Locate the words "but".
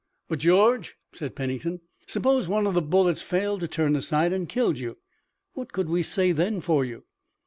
0.27-0.39